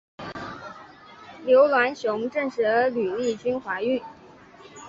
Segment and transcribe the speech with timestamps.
[1.45, 4.01] 刘銮雄证实吕丽君怀孕。